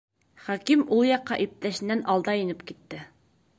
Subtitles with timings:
[0.45, 3.07] Хәким ул яҡҡа иптәшенән алда инеп китте.